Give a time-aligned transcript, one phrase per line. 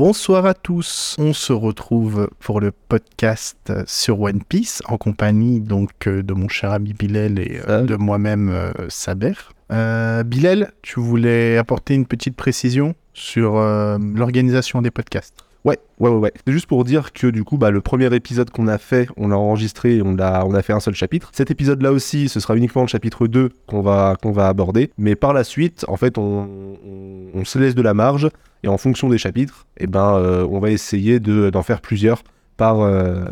[0.00, 1.14] Bonsoir à tous.
[1.18, 6.48] On se retrouve pour le podcast sur One Piece en compagnie donc euh, de mon
[6.48, 9.34] cher ami Bilal et euh, de moi-même euh, Saber.
[9.70, 15.44] Euh, Bilal, tu voulais apporter une petite précision sur l'organisation des podcasts?
[15.64, 16.32] Ouais, ouais, ouais, ouais.
[16.46, 19.28] C'est juste pour dire que du coup, bah, le premier épisode qu'on a fait, on
[19.28, 21.30] l'a enregistré on a, fait un seul chapitre.
[21.32, 24.90] Cet épisode-là aussi, ce sera uniquement le chapitre 2 qu'on va, qu'on va aborder.
[24.96, 26.48] Mais par la suite, en fait, on,
[26.82, 28.30] on, on se laisse de la marge
[28.62, 32.22] et en fonction des chapitres, eh ben, euh, on va essayer de, d'en faire plusieurs
[32.56, 33.24] par, euh,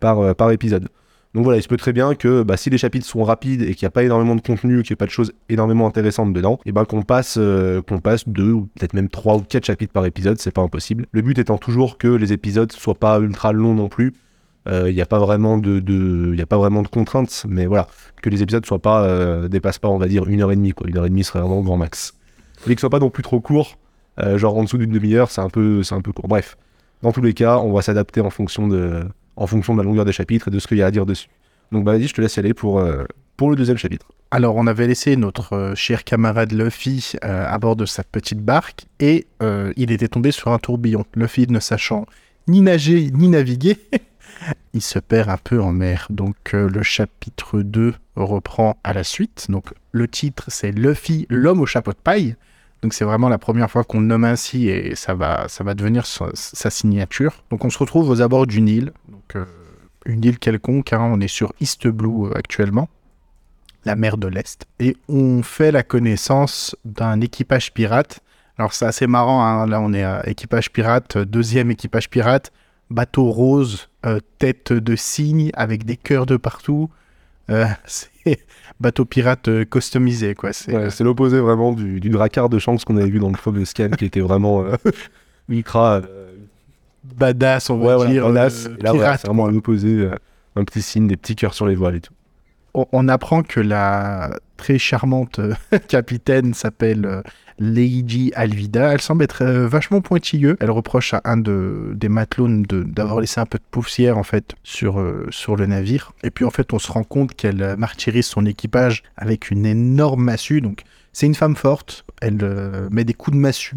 [0.00, 0.88] par, euh, par épisode.
[1.36, 3.74] Donc voilà, il se peut très bien que bah, si les chapitres sont rapides et
[3.74, 6.32] qu'il n'y a pas énormément de contenu, qu'il n'y a pas de choses énormément intéressantes
[6.32, 9.66] dedans, et ben qu'on passe, euh, qu'on passe deux ou peut-être même trois ou quatre
[9.66, 11.04] chapitres par épisode, c'est pas impossible.
[11.12, 14.14] Le but étant toujours que les épisodes soient pas ultra longs non plus.
[14.68, 17.86] Il n'y a pas vraiment de, a pas vraiment de contraintes, mais voilà,
[18.22, 20.72] que les épisodes soient pas euh, dépassent pas, on va dire une heure et demie.
[20.86, 22.14] Une heure et demie serait vraiment grand max.
[22.64, 23.76] Et qu'ils soient pas non plus trop courts,
[24.20, 25.82] euh, genre en dessous d'une demi-heure, c'est un peu
[26.14, 26.28] court.
[26.28, 26.56] Bref,
[27.02, 29.04] dans tous les cas, on va s'adapter en fonction de,
[29.36, 31.06] en fonction de la longueur des chapitres et de ce qu'il y a à dire
[31.06, 31.28] dessus.
[31.72, 33.04] Donc bah vas-y, je te laisse y aller pour, euh,
[33.36, 34.06] pour le deuxième chapitre.
[34.30, 38.40] Alors, on avait laissé notre euh, cher camarade Luffy euh, à bord de sa petite
[38.40, 39.26] barque et
[39.76, 41.04] il était tombé sur un tourbillon.
[41.14, 42.06] Luffy, ne sachant
[42.48, 43.78] ni nager ni naviguer,
[44.74, 46.06] il se perd un peu en mer.
[46.10, 49.46] Donc, le chapitre 2 reprend à la suite.
[49.48, 52.36] Donc, le titre, c'est Luffy, l'homme au chapeau de paille.
[52.82, 56.70] Donc, c'est vraiment la première fois qu'on le nomme ainsi et ça va, devenir sa,
[56.70, 57.42] signature.
[57.50, 58.92] Donc, on se retrouve aux abords d'une île.
[59.34, 59.44] Euh,
[60.04, 60.92] une île quelconque.
[60.92, 61.00] hein.
[61.00, 62.88] On est sur East Blue euh, actuellement
[63.84, 64.66] la mer de l'Est.
[64.80, 68.18] Et on fait la connaissance d'un équipage pirate.
[68.58, 69.64] Alors c'est assez marrant, hein.
[69.68, 72.50] là on est à équipage pirate, euh, deuxième équipage pirate,
[72.90, 73.88] bateau rose,
[74.38, 76.90] tête de cygne avec des cœurs de partout.
[77.50, 78.10] Euh, c'est
[78.80, 80.52] bateau pirate euh, customisé quoi.
[80.52, 83.36] C'est Ouais, c'est l'opposé vraiment du, du dracard de chance qu'on avait vu dans le
[83.36, 84.76] premier scan qui était vraiment euh,
[85.48, 86.32] ultra euh,
[87.04, 88.26] badass on va ouais, dire.
[88.26, 90.14] euh, là, pirate, c'est vraiment un opposé, euh,
[90.56, 92.12] un petit signe, des petits cœurs sur les voiles et tout.
[92.74, 95.54] on, on apprend que la très charmante euh,
[95.88, 97.22] capitaine s'appelle
[97.58, 98.92] Lady Alvida.
[98.92, 100.56] Elle semble être euh, vachement pointilleuse.
[100.60, 104.22] Elle reproche à un de, des matelots de- d'avoir laissé un peu de poussière en
[104.22, 106.12] fait sur, euh, sur le navire.
[106.22, 109.66] Et puis en fait, on se rend compte qu'elle euh, martyrise son équipage avec une
[109.66, 110.60] énorme massue.
[110.60, 112.04] Donc c'est une femme forte.
[112.20, 112.38] Elle
[112.90, 113.76] met des coups de massue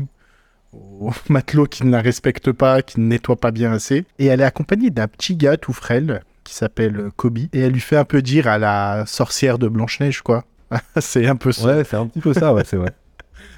[0.73, 4.05] aux matelots qui ne la respectent pas, qui ne nettoient pas bien assez.
[4.19, 7.37] Et elle est accompagnée d'un petit gars tout frêle qui s'appelle Kobe.
[7.53, 10.43] Et elle lui fait un peu dire à la sorcière de Blanche-Neige, quoi.
[10.99, 11.77] c'est un peu ça.
[11.77, 12.91] Ouais, c'est un petit peu ça, ouais, c'est vrai.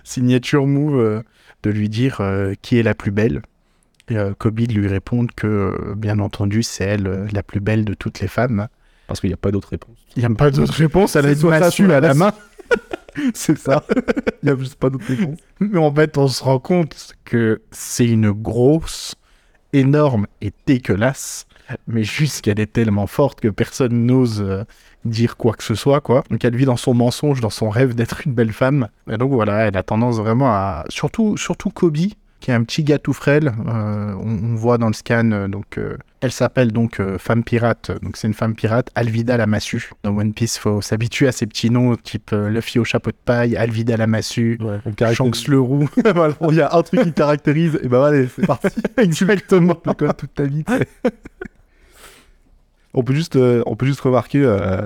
[0.04, 1.22] Signature move euh,
[1.64, 3.42] de lui dire euh, qui est la plus belle.
[4.10, 8.20] Et euh, Kobe lui répond que, bien entendu, c'est elle la plus belle de toutes
[8.20, 8.68] les femmes.
[9.08, 9.98] Parce qu'il n'y a pas d'autre réponse.
[10.16, 12.34] Il n'y a pas d'autre réponse, elle a une massue à la la main.
[13.34, 13.84] c'est ça.
[14.42, 15.38] Il n'y a juste pas d'autre réponse.
[15.60, 19.16] Mais en fait, on se rend compte que c'est une grosse,
[19.74, 21.46] énorme et dégueulasse.
[21.88, 24.64] Mais juste qu'elle est tellement forte que personne n'ose euh,
[25.06, 26.24] dire quoi que ce soit, quoi.
[26.30, 28.88] Donc elle vit dans son mensonge, dans son rêve d'être une belle femme.
[29.10, 30.86] Et donc voilà, elle a tendance vraiment à...
[30.90, 31.98] Surtout, surtout Kobe,
[32.40, 33.54] qui est un petit gars tout frêle.
[33.68, 35.80] euh, on, on voit dans le scan, euh, donc...
[36.22, 39.90] elle s'appelle donc femme pirate, donc c'est une femme pirate, Alvida la massue.
[40.04, 43.56] Dans One Piece, faut s'habituer à ces petits noms, type Luffy au chapeau de paille,
[43.58, 45.88] Alvida la massue, Ouais, Shanks le roux.
[46.16, 48.68] Voilà, Il y a un truc qui caractérise, et ben allez, c'est parti.
[48.98, 49.76] Exactement.
[49.76, 50.64] Toute ta vie.
[52.94, 54.86] On, peut juste, euh, on peut juste remarquer euh,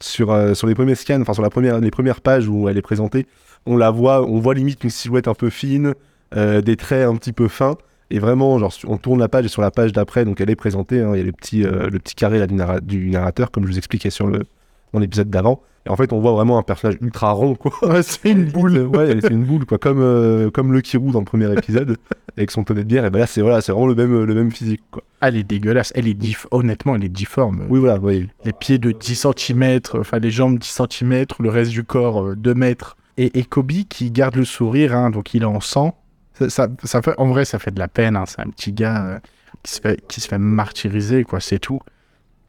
[0.00, 3.26] sur, euh, sur les premiers scans, enfin sur les premières pages où elle est présentée,
[3.66, 5.94] on la voit, on voit limite une silhouette un peu fine,
[6.34, 7.76] des traits un petit peu fins.
[8.10, 11.00] Et vraiment, on tourne la page et sur la page d'après, donc elle est présentée.
[11.00, 12.44] hein, Il y a le petit, carré
[12.82, 14.42] du narrateur, comme je vous expliquais sur le,
[14.92, 15.62] dans l'épisode d'avant.
[15.84, 17.72] Et en fait, on voit vraiment un personnage ultra rond, quoi.
[18.02, 18.78] c'est une boule.
[18.94, 19.78] ouais, c'est une boule, quoi.
[19.78, 21.96] Comme, euh, comme le Kirou dans le premier épisode,
[22.36, 23.04] avec son tonnet de bière.
[23.04, 25.02] Et ben là, c'est voilà, vraiment le même, le même physique, quoi.
[25.20, 25.92] Ah, elle est dégueulasse.
[25.96, 26.46] Elle est dif...
[26.52, 27.66] Honnêtement, elle est difforme.
[27.68, 28.28] Oui, voilà, oui.
[28.44, 32.36] Les pieds de 10 cm, enfin les jambes 10 cm, le reste du corps euh,
[32.36, 32.96] 2 mètres.
[33.16, 35.98] Et, et Kobe qui garde le sourire, hein, donc il est en sang.
[36.34, 38.16] Ça, ça, ça fait, en vrai, ça fait de la peine.
[38.16, 38.24] hein.
[38.26, 39.18] C'est un petit gars euh,
[39.62, 41.80] qui, se fait, qui se fait martyriser, quoi, c'est tout.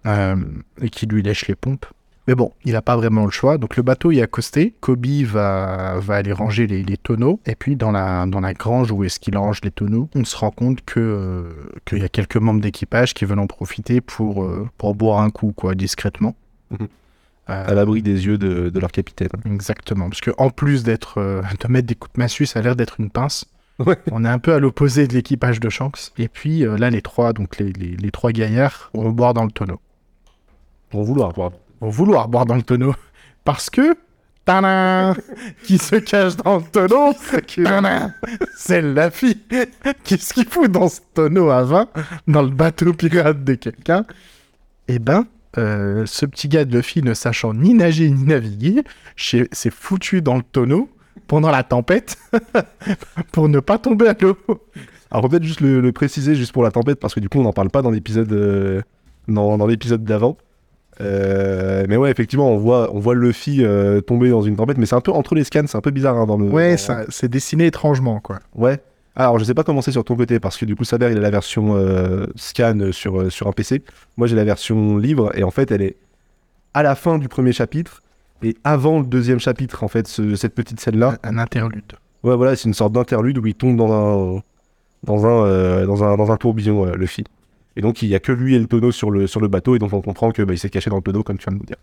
[0.05, 0.35] Euh,
[0.81, 1.85] et qui lui lèche les pompes.
[2.27, 3.57] Mais bon, il n'a pas vraiment le choix.
[3.57, 4.73] Donc le bateau y est accosté.
[4.79, 7.41] Kobe va, va aller ranger les, les tonneaux.
[7.45, 10.37] Et puis dans la, dans la grange où est-ce qu'il range les tonneaux, on se
[10.37, 11.43] rend compte que euh,
[11.85, 15.31] qu'il y a quelques membres d'équipage qui veulent en profiter pour, euh, pour boire un
[15.31, 16.35] coup, quoi, discrètement.
[16.71, 16.87] Mhm.
[17.49, 19.27] Euh, À l'abri des yeux de, de leur capitaine.
[19.45, 22.77] Exactement, parce que en plus d'être de mettre des coups de massue, ça a l'air
[22.77, 23.43] d'être une pince.
[23.79, 23.97] Ouais.
[24.13, 26.13] On est un peu à l'opposé de l'équipage de Shanks.
[26.17, 29.51] Et puis là, les trois, donc les, les, les trois gaillards, vont boire dans le
[29.51, 29.81] tonneau.
[30.89, 31.51] Pour vouloir, quoi.
[31.83, 32.95] Vont vouloir boire dans le tonneau,
[33.43, 33.97] parce que
[34.45, 35.15] Tadam
[35.65, 37.13] qui se cache dans le tonneau.
[38.55, 39.37] C'est la fille.
[40.05, 41.89] Qu'est-ce qu'il fout dans ce tonneau à vin,
[42.25, 44.05] dans le bateau pirate de quelqu'un?
[44.87, 45.25] Eh ben,
[45.57, 48.83] euh, ce petit gars de Luffy, ne sachant ni nager ni naviguer,
[49.17, 50.89] s'est foutu dans le tonneau
[51.27, 52.17] pendant la tempête
[53.33, 54.37] pour ne pas tomber à l'eau.
[55.11, 57.43] Alors peut-être juste le, le préciser juste pour la tempête parce que du coup on
[57.43, 58.81] n'en parle pas dans l'épisode euh,
[59.27, 60.37] dans, dans l'épisode d'avant.
[61.01, 64.85] Euh, mais ouais, effectivement, on voit, on voit Luffy euh, tomber dans une tempête, mais
[64.85, 66.45] c'est un peu entre les scans, c'est un peu bizarre hein, dans le.
[66.45, 68.39] Ouais, dans- c'est dessiné étrangement, quoi.
[68.55, 68.79] Ouais.
[69.15, 71.17] Alors, je sais pas comment c'est sur ton côté, parce que du coup, Saber, il
[71.17, 73.83] a la version euh, scan sur, euh, sur un PC.
[74.17, 75.95] Moi, j'ai la version livre, et en fait, elle est
[76.73, 78.01] à la fin du premier chapitre,
[78.41, 81.17] et avant le deuxième chapitre, en fait, ce- cette petite scène-là.
[81.23, 81.93] Un interlude.
[82.23, 83.91] Ouais, voilà, c'est une sorte d'interlude où il tombe dans
[84.37, 84.41] un,
[85.03, 87.23] dans un, dans un, dans un tourbillon, Luffy.
[87.75, 89.75] Et donc, il y a que lui et le tonneau sur le, sur le bateau,
[89.75, 91.59] et donc on comprend que bah, s'est caché dans le tonneau, comme tu viens de
[91.59, 91.77] nous dire.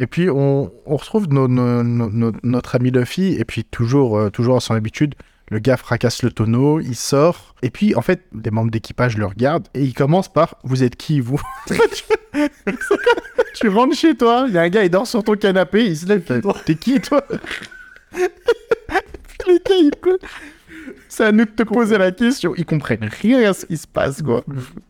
[0.00, 4.60] Et puis, on, on retrouve nos- notre ami Luffy, et puis toujours, euh, toujours à
[4.60, 5.14] son habitude,
[5.50, 9.26] le gars fracasse le tonneau, il sort, et puis, en fait, les membres d'équipage le
[9.26, 11.40] regardent, et il commence par «Vous êtes qui, vous?»
[13.54, 15.96] Tu rentres chez toi, il y a un gars, il dort sur ton canapé, il
[15.96, 16.22] se lève,
[16.64, 17.22] T'es qui, toi?
[21.08, 22.54] C'est à nous de te poser la question.
[22.56, 24.44] Ils comprennent rien à ce qui se passe, quoi.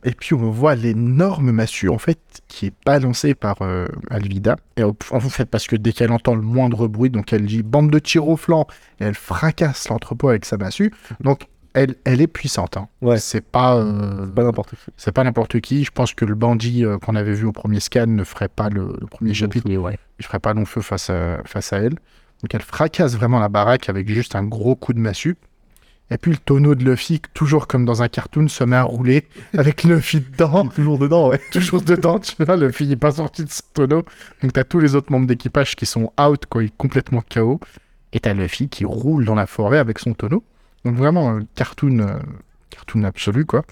[0.05, 2.19] Et puis on voit l'énorme massue, en fait,
[2.49, 4.57] qui est balancée par euh, Alvida.
[4.77, 7.91] Et en fait, parce que dès qu'elle entend le moindre bruit, donc elle dit bande
[7.91, 8.67] de tir au flanc,
[9.01, 10.93] et elle fracasse l'entrepôt avec sa massue.
[11.21, 12.79] Donc elle, elle est puissante.
[12.79, 12.89] hein.
[13.03, 13.19] Ouais.
[13.19, 14.77] C'est pas, euh, Pas n'importe qui.
[14.97, 15.85] c'est pas n'importe qui.
[15.85, 18.71] Je pense que le bandit euh, qu'on avait vu au premier scan ne ferait pas
[18.71, 19.69] le, le premier chapitre.
[19.69, 21.93] Il ferait pas long feu face à, face à elle.
[22.43, 25.37] Donc elle fracasse vraiment la baraque avec juste un gros coup de massue.
[26.11, 29.27] Et puis le tonneau de Luffy, toujours comme dans un cartoon, se met à rouler
[29.57, 30.69] avec Luffy dedans.
[30.69, 31.41] Toujours dedans, ouais.
[31.53, 34.05] toujours dedans, tu vois, Luffy n'est pas sorti de ce tonneau.
[34.43, 37.61] Donc t'as tous les autres membres d'équipage qui sont out, quoi, il est complètement KO.
[38.13, 40.45] Et t'as Luffy qui roule dans la forêt avec son tonneau.
[40.85, 42.19] Donc vraiment, un cartoon, euh,
[42.71, 43.65] cartoon absolu, quoi.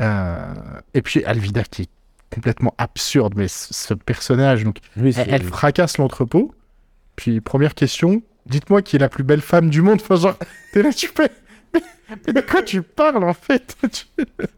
[0.00, 0.54] Euh,
[0.94, 1.90] et puis Alvida qui est
[2.32, 6.54] complètement absurde, mais ce ce personnage, donc Oui, elle, elle fracasse l'entrepôt.
[7.16, 10.00] Puis, première question, dites-moi qui est la plus belle femme du monde.
[10.00, 10.36] Enfin, genre,
[10.72, 11.30] t'es là, tu fais.
[11.74, 13.76] Mais, de quoi tu parles en fait?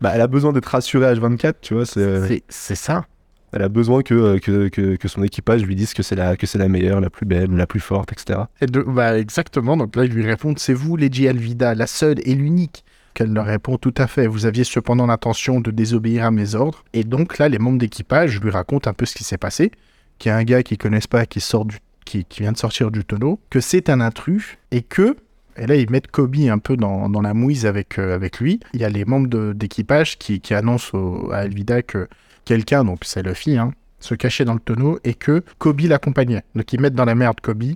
[0.01, 1.87] Bah, elle a besoin d'être rassurée H24, tu vois.
[1.87, 3.05] C'est, C'est- C'est ça.
[3.53, 6.37] elle a besoin que, euh, que, que, que son équipage lui dise que c'est la,
[6.37, 8.41] que c'est la meilleure, la plus belle, la plus forte, etc.
[8.61, 9.77] Et de- bah, exactement.
[9.77, 12.85] Donc là, ils lui répondent C'est vous, Lady Alvida, la seule et l'unique.
[13.12, 14.29] Qu'elle leur répond Tout à fait.
[14.29, 16.85] Vous aviez cependant l'intention de désobéir à mes ordres.
[16.93, 19.73] Et donc là, les membres d'équipage lui racontent un peu ce qui s'est passé.
[20.21, 22.57] Qu'il y a un gars qu'ils connaissent pas qui, sort du, qui, qui vient de
[22.57, 23.41] sortir du tonneau.
[23.51, 24.59] Que c'est un intrus.
[24.71, 25.17] Et que.
[25.61, 28.59] Et là, ils mettent Kobe un peu dans, dans la mouise avec, euh, avec lui.
[28.75, 32.09] Il y a les membres d'équipage qui, qui annoncent au- à Alvida que
[32.45, 36.43] quelqu'un, donc c'est Luffy, hein, se cachait dans le tonneau et que Kobe l'accompagnait.
[36.55, 37.75] Donc ils mettent dans la merde Kobe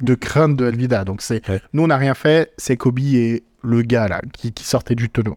[0.00, 1.04] de crainte de Alvida.
[1.04, 1.60] Donc c'est Ouais.
[1.72, 5.10] nous on n'a rien fait, c'est Kobe et le gars là qui, qui sortait du
[5.10, 5.36] tonneau.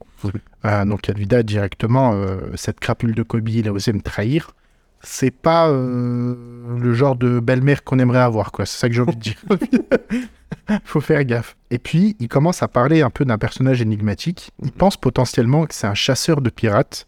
[0.65, 4.51] Euh, donc Alvida directement euh, cette crapule de Kobe, il a osé me trahir.
[5.03, 6.35] C'est pas euh,
[6.77, 8.65] le genre de belle-mère qu'on aimerait avoir quoi.
[8.65, 9.35] C'est ça que j'ai envie de dire.
[10.85, 11.55] Faut faire gaffe.
[11.69, 14.51] Et puis il commence à parler un peu d'un personnage énigmatique.
[14.63, 17.07] Il pense potentiellement que c'est un chasseur de pirates.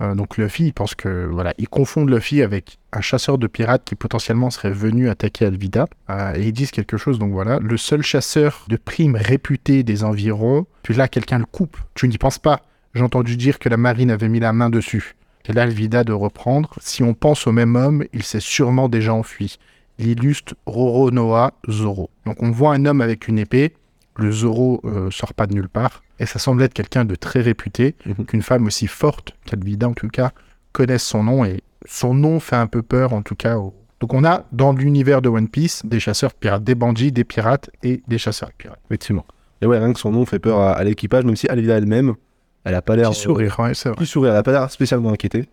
[0.00, 3.84] Euh, donc Luffy, il pense que voilà, il confond Luffy avec un chasseur de pirates
[3.84, 5.86] qui potentiellement serait venu attaquer Alvida.
[6.08, 10.04] Euh, et ils disent quelque chose, donc voilà, le seul chasseur de prime réputé des
[10.04, 11.76] environs, puis là quelqu'un le coupe.
[11.94, 12.60] Tu n'y penses pas.
[12.94, 15.14] J'ai entendu dire que la marine avait mis la main dessus.
[15.48, 16.74] Et là Alvida de reprendre.
[16.80, 19.56] Si on pense au même homme, il s'est sûrement déjà enfui.
[19.98, 22.10] L'illustre Roronoa Zoro.
[22.26, 23.74] Donc on voit un homme avec une épée.
[24.16, 26.02] Le Zoro euh, sort pas de nulle part.
[26.18, 28.26] Et ça semble être quelqu'un de très réputé Mhm.
[28.26, 30.32] qu'une femme aussi forte qu'Alvida en tout cas
[30.72, 33.56] connaisse son nom et son nom fait un peu peur en tout cas.
[34.00, 37.70] Donc on a dans l'univers de One Piece des chasseurs pirates, des bandits, des pirates
[37.82, 38.80] et des chasseurs de pirates.
[38.88, 39.24] Effectivement.
[39.62, 42.14] Et ouais, rien que son nom fait peur à, à l'équipage, même si Alvida elle-même,
[42.64, 43.10] elle a pas l'air.
[43.10, 43.96] Petit sourire, ouais, c'est vrai.
[43.96, 45.48] Petit sourire, elle a pas l'air spécialement inquiétée.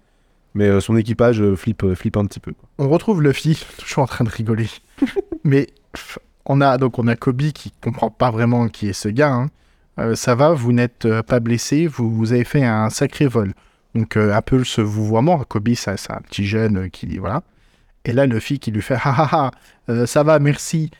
[0.54, 2.54] Mais euh, son équipage euh, flippe, euh, flippe un petit peu.
[2.54, 2.68] quoi.
[2.80, 4.68] On retrouve Luffy, toujours en train de rigoler.
[5.44, 5.68] Mais
[6.46, 9.34] on a donc on a Kobe qui comprend pas vraiment qui est ce gars.
[9.34, 9.50] hein.
[10.00, 13.54] Euh, ça va, vous n'êtes pas blessé, vous, vous avez fait un sacré vol.
[13.96, 15.40] Donc euh, un peu ce vouvoiement.
[15.44, 17.44] Kobe, c'est un petit jeune qui voilà.
[18.06, 19.00] Et là, Luffy qui lui fait ha
[19.32, 19.52] ha,
[19.90, 20.92] euh, ça va, merci.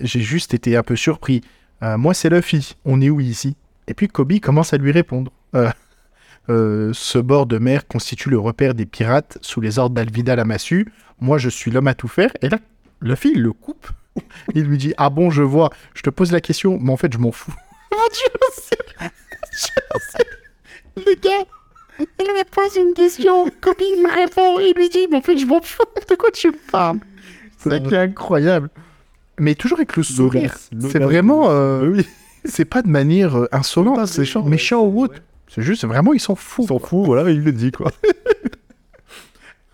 [0.00, 1.40] J'ai juste été un peu surpris.
[1.82, 2.76] Moi, c'est Luffy.
[2.84, 3.56] On est où ici?
[3.90, 5.32] Et puis Kobe commence à lui répondre.
[5.56, 5.68] Euh,
[6.48, 10.44] euh, ce bord de mer constitue le repère des pirates sous les ordres d'Alvida la
[10.44, 10.86] massue.
[11.20, 12.30] Moi, je suis l'homme à tout faire.
[12.40, 12.58] Et là,
[13.02, 13.88] Luffy, il le coupe.
[14.54, 15.70] Il lui dit Ah bon, je vois.
[15.94, 17.52] Je te pose la question, mais en fait, je m'en fous.
[18.12, 19.10] je sais.
[19.52, 20.24] Je sais.
[20.96, 21.44] Le gars,
[21.98, 23.46] il lui pose une question.
[23.60, 24.60] Kobe me répond.
[24.60, 25.82] Il lui dit Mais en fait, je m'en fous.
[26.08, 26.98] De quoi tu me parles?
[27.58, 28.70] C'est ça qui est incroyable.
[29.38, 30.54] Mais toujours avec le sourire.
[30.80, 31.50] C'est vraiment.
[31.50, 32.06] euh, Oui,
[32.44, 35.20] c'est pas de manière euh, insolente, c'est méchant, méchant, autre.
[35.48, 36.66] C'est juste vraiment, ils s'en foutent.
[36.66, 37.90] il s'en fout, voilà, il le dit quoi.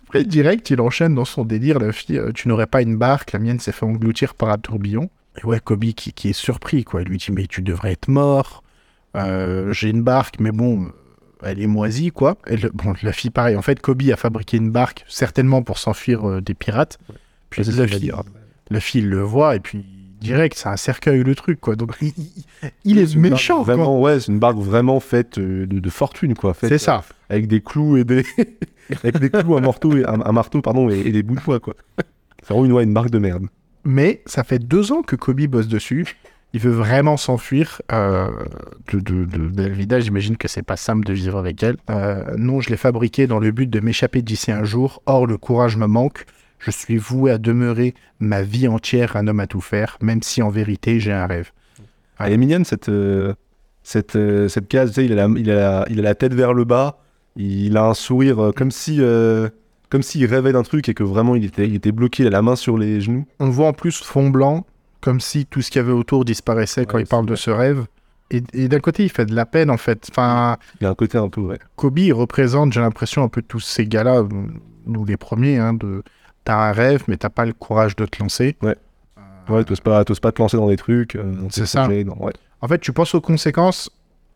[0.03, 1.79] Après, direct, il enchaîne dans son délire.
[1.79, 4.57] La fille, euh, tu n'aurais pas une barque, la mienne s'est fait engloutir par un
[4.57, 5.09] tourbillon.
[5.41, 7.01] Et ouais, Kobe qui, qui est surpris, quoi.
[7.01, 8.63] Il lui dit, mais tu devrais être mort.
[9.15, 10.87] Euh, J'ai une barque, mais bon,
[11.43, 12.37] elle est moisie, quoi.
[12.47, 13.55] Et le- bon, la fille, pareil.
[13.57, 16.97] En fait, Kobe a fabriqué une barque, certainement pour s'enfuir euh, des pirates.
[17.49, 18.11] Puis la fille,
[18.69, 19.85] la fille il le voit, et puis
[20.19, 21.75] direct, c'est un cercueil, le truc, quoi.
[21.75, 21.91] Donc,
[22.83, 23.75] il, est méchant, quoi.
[23.75, 26.53] Vraiment, ouais, c'est une barque vraiment faite euh, de, de fortune, quoi.
[26.59, 26.97] C'est ça.
[26.97, 28.23] euh, avec des clous et des.
[29.03, 31.41] avec des clous, un marteau, et, un, un marteau pardon, et, et des bouts de
[31.41, 31.75] bois, quoi.
[32.41, 33.47] C'est vraiment une, ouais, une barque de merde.
[33.83, 36.17] Mais ça fait deux ans que Kobe bosse dessus.
[36.53, 38.29] Il veut vraiment s'enfuir euh,
[38.91, 39.99] de, de, de.
[39.99, 41.75] J'imagine que c'est pas simple de vivre avec elle.
[41.89, 45.01] Euh, non, je l'ai fabriqué dans le but de m'échapper d'ici un jour.
[45.05, 46.25] Or, le courage me manque.
[46.59, 50.41] Je suis voué à demeurer ma vie entière un homme à tout faire, même si
[50.41, 51.51] en vérité j'ai un rêve.
[52.19, 53.33] Elle est mignonne, cette, euh,
[53.83, 54.89] cette, euh, cette case.
[54.89, 56.99] Tu sais, il, a la, il, a la, il a la tête vers le bas.
[57.35, 58.99] Il a un sourire euh, comme si.
[59.89, 62.31] comme s'il rêvait d'un truc et que vraiment il était, il était bloqué, il a
[62.31, 63.25] la main sur les genoux.
[63.39, 64.65] On voit en plus fond blanc,
[64.99, 67.85] comme si tout ce qu'il y avait autour disparaissait quand il parle de ce rêve.
[68.29, 70.07] Et, et d'un côté, il fait de la peine en fait.
[70.09, 71.59] Enfin, Il a un côté un peu, ouais.
[71.75, 74.23] Kobe il représente, j'ai l'impression, un peu tous ces gars-là,
[74.85, 76.03] nous les premiers, hein, de
[76.47, 78.55] t'as un rêve, mais t'as pas le courage de te lancer.
[78.61, 78.75] Ouais.
[79.17, 81.15] Euh, Ouais, t'oses pas, t'oses pas te lancer dans des trucs.
[81.15, 81.83] euh, dans C'est ça.
[81.83, 82.33] projets, non, ouais.
[82.61, 83.89] En fait, tu penses aux conséquences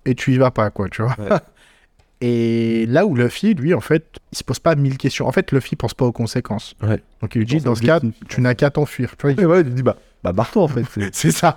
[0.05, 1.15] et tu y vas pas, quoi, tu vois.
[1.19, 1.29] Ouais.
[2.21, 5.27] et là où Luffy, lui, en fait, il se pose pas mille questions.
[5.27, 6.75] En fait, Luffy pense pas aux conséquences.
[6.83, 7.01] Ouais.
[7.21, 7.99] Donc il lui dit, Dans ce cas,
[8.29, 9.15] tu n'as qu'à t'enfuir.
[9.17, 10.83] Tu vois, il- Et ouais, il dit bah, bah barre-toi en fait.
[11.13, 11.55] c'est- ça.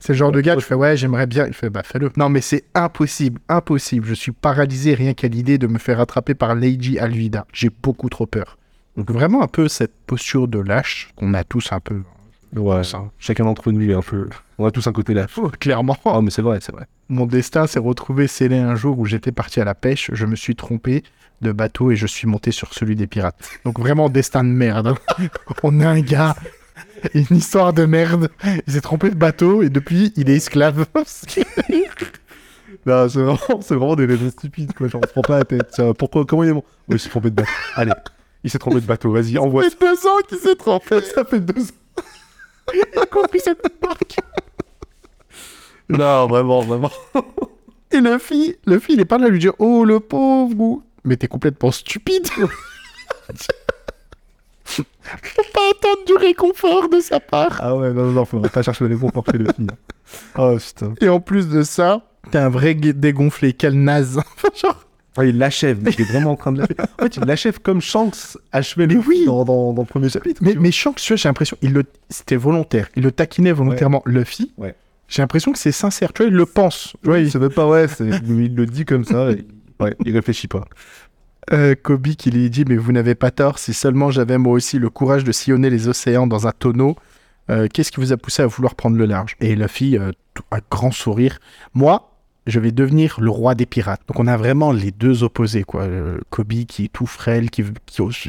[0.00, 1.46] C'est le genre de gars, tu fais ouais, j'aimerais bien.
[1.46, 2.10] Il fait bah fais-le.
[2.16, 4.06] Non, mais c'est impossible, impossible.
[4.06, 7.46] Je suis paralysé rien qu'à l'idée de me faire attraper par Lady Alvida.
[7.52, 8.56] J'ai beaucoup trop peur.
[8.96, 12.02] Donc vraiment un peu cette posture de lâche qu'on a tous un peu.
[12.54, 13.02] Ouais, Ça.
[13.18, 14.28] chacun d'entre nous est un peu.
[14.58, 15.26] On a tous un côté là.
[15.60, 15.96] Clairement.
[16.04, 16.86] Oh, mais c'est vrai, c'est vrai.
[17.08, 20.10] Mon destin s'est retrouvé scellé un jour où j'étais parti à la pêche.
[20.14, 21.02] Je me suis trompé
[21.42, 23.46] de bateau et je suis monté sur celui des pirates.
[23.64, 24.86] Donc vraiment destin de merde.
[25.18, 25.26] hein.
[25.62, 26.34] On a un gars.
[27.14, 28.30] Une histoire de merde.
[28.66, 30.86] Il s'est trompé de bateau et depuis il est esclave.
[32.84, 34.86] Non, c'est vraiment, vraiment des raisons stupides, quoi.
[34.88, 35.80] Genre, on se prend pas la tête.
[35.98, 37.48] Pourquoi, comment il est bon Oui, il s'est trompé de bateau.
[37.74, 37.92] Allez,
[38.46, 39.10] il s'est trompé de bateau.
[39.10, 39.64] Vas-y, envoie.
[39.64, 41.00] Ça fait deux ans qu'il s'est trompé.
[41.14, 42.02] Ça fait deux ans.
[42.72, 44.18] Il a compris cette barque.
[45.88, 46.92] Non, vraiment, vraiment.
[47.90, 50.82] Et le fille, le fille, il est pas là à lui dire Oh le pauvre
[51.04, 52.28] Mais t'es complètement stupide.
[54.64, 54.84] Faut
[55.52, 57.58] pas attendre du réconfort de sa part.
[57.60, 59.70] Ah ouais, non, non, non, faudrait pas chercher les conforts chez le film.
[60.38, 60.94] Oh putain.
[61.00, 64.20] Et en plus de ça, t'es un vrai dégonflé, quel naze.
[64.54, 64.85] Genre,
[65.16, 66.76] Ah, il l'achève, mais il est vraiment en train de l'achever.
[66.98, 69.24] En fait, il l'achève comme Shanks achevait le oui.
[69.26, 70.40] dans, dans, dans le premier chapitre.
[70.44, 72.88] mais, mais Shanks, tu vois, j'ai l'impression, il le, c'était volontaire.
[72.96, 74.02] Il le taquinait volontairement.
[74.06, 74.74] Luffy, Ouais.
[75.08, 76.12] j'ai l'impression que c'est sincère.
[76.12, 76.94] Tu vois, il le pense.
[77.02, 79.30] Tu vois, il- même pas ouais, il le dit comme ça.
[79.30, 79.46] et-
[79.80, 80.64] Ouais, il réfléchit pas.
[81.52, 84.78] Euh, Kobe qui lui dit mais vous n'avez pas tort si seulement j'avais moi aussi
[84.80, 86.96] le courage de sillonner les océans dans un tonneau
[87.50, 89.36] euh, qu'est-ce qui vous a poussé à vouloir prendre le large?
[89.40, 90.10] Et Luffy euh,
[90.50, 91.38] un grand sourire
[91.72, 92.15] moi
[92.46, 95.82] je vais devenir le roi des pirates donc on a vraiment les deux opposés quoi
[95.82, 98.28] Euh, Kobe qui est tout frêle qui, qui ose-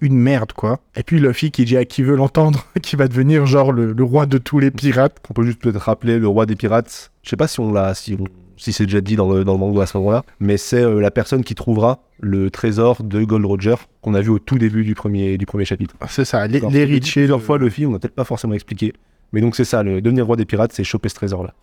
[0.00, 3.46] une merde quoi et puis Luffy qui dit à qui veut l'entendre qui va devenir
[3.46, 6.44] genre le, le roi de tous les pirates On peut juste peut-être rappeler le roi
[6.46, 7.12] des pirates.
[7.22, 8.24] Je sais pas si on l'a, si, on-
[8.56, 11.00] si c'est déjà dit dans le, dans le manga à ce moment-là, mais c'est euh,
[11.00, 14.84] la personne qui trouvera le trésor de Gold Roger qu'on a vu au tout début
[14.84, 15.94] du premier, du premier chapitre.
[16.08, 16.40] c'est ça
[16.72, 18.92] l'héritier plusieurs fois film, on n'a peut-être pas forcément expliqué.
[19.32, 21.54] Mais donc c'est ça, le devenir roi des pirates, c'est choper ce trésor-là.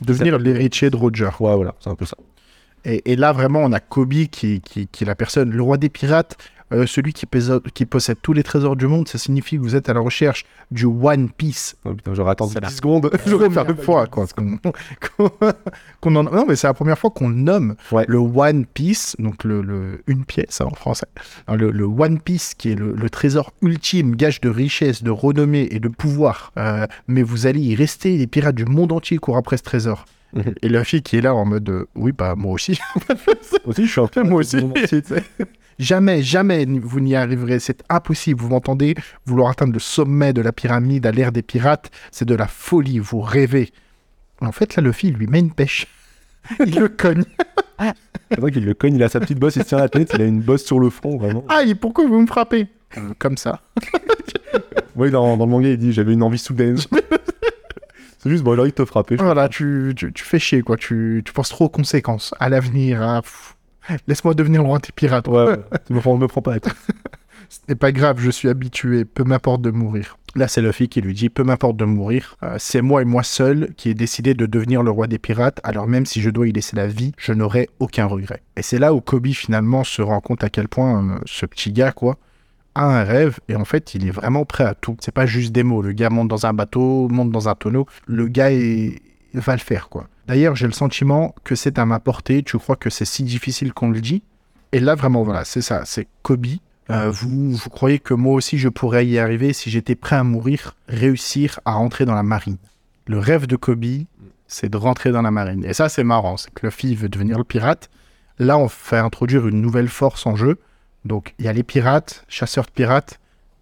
[0.00, 2.16] Devenir l'héritier de Roger Ouais, voilà, c'est un peu ça.
[2.84, 5.76] Et, et là, vraiment, on a Kobe qui, qui, qui est la personne, le roi
[5.76, 6.36] des pirates,
[6.72, 9.06] euh, celui qui, pèse- qui possède tous les trésors du monde.
[9.08, 11.76] Ça signifie que vous êtes à la recherche du One Piece.
[11.84, 13.10] Oh, putain, j'aurais attendu C'est la 10 secondes.
[13.26, 14.26] J'aurais faire deux fois, quoi.
[14.26, 15.30] Qu'on, qu'on-
[16.00, 18.04] qu'on en- Non, mais c'est la première fois qu'on nomme Ouais.
[18.08, 21.06] le One Piece, donc le, le- une pièce hein, en français.
[21.46, 25.10] Alors, le, le One Piece qui est le, le trésor ultime, gage de richesse, de
[25.10, 26.52] renommée et de pouvoir.
[26.58, 30.04] Euh, mais vous allez y rester, les pirates du monde entier courent après ce trésor.
[30.62, 32.78] Et la fille qui est là en mode euh, oui bah moi aussi
[33.64, 34.56] aussi, je suis un peu Moi aussi.
[35.78, 37.58] Jamais, jamais vous n'y arriverez.
[37.58, 38.40] C'est impossible.
[38.40, 38.94] Vous m'entendez
[39.26, 42.98] Vouloir atteindre le sommet de la pyramide à l'ère des pirates, c'est de la folie.
[42.98, 43.72] Vous rêvez.
[44.40, 45.86] En fait, là, le fil lui met une pêche.
[46.66, 47.24] Il le cogne.
[48.30, 50.10] C'est vrai qu'il le cogne, il a sa petite bosse, il se tient la tête,
[50.14, 51.44] il a une bosse sur le front, vraiment.
[51.48, 52.66] Aïe, pourquoi vous me frappez?
[52.96, 53.60] Euh, Comme ça.
[54.96, 56.78] Oui, dans, dans le manga, il dit j'avais une envie soudaine.
[58.18, 59.16] c'est juste, bon, alors il te frapper.
[59.16, 60.76] Voilà, tu, tu, tu fais chier, quoi.
[60.78, 63.02] Tu, tu penses trop aux conséquences, à l'avenir.
[63.02, 63.55] à- pff.
[64.06, 65.28] Laisse-moi devenir le roi des pirates.
[65.28, 65.60] Ouais, ouais.
[65.86, 66.74] Tu me prends pas la tête.
[67.48, 69.04] Ce n'est pas grave, je suis habitué.
[69.04, 70.18] Peu m'importe de mourir.
[70.34, 73.22] Là, c'est Luffy qui lui dit Peu m'importe de mourir, euh, c'est moi et moi
[73.22, 76.46] seul qui ai décidé de devenir le roi des pirates, alors même si je dois
[76.46, 78.42] y laisser la vie, je n'aurai aucun regret.
[78.56, 81.72] Et c'est là où Kobe finalement se rend compte à quel point euh, ce petit
[81.72, 82.18] gars, quoi,
[82.74, 84.96] a un rêve et en fait, il est vraiment prêt à tout.
[85.00, 85.80] C'est pas juste des mots.
[85.80, 87.86] Le gars monte dans un bateau, monte dans un tonneau.
[88.06, 89.00] Le gars est...
[89.32, 90.08] va le faire, quoi.
[90.26, 92.42] D'ailleurs, j'ai le sentiment que c'est à ma portée.
[92.42, 94.22] Tu crois que c'est si difficile qu'on le dit?
[94.72, 95.84] Et là, vraiment, voilà, c'est ça.
[95.84, 96.46] C'est Kobe.
[96.90, 100.22] Euh, vous, vous croyez que moi aussi je pourrais y arriver si j'étais prêt à
[100.22, 102.58] mourir, réussir à rentrer dans la marine?
[103.06, 104.04] Le rêve de Kobe,
[104.46, 105.64] c'est de rentrer dans la marine.
[105.64, 106.36] Et ça, c'est marrant.
[106.36, 107.90] C'est que Luffy veut devenir le pirate.
[108.38, 110.58] Là, on fait introduire une nouvelle force en jeu.
[111.04, 113.20] Donc, il y a les pirates, chasseurs de pirates,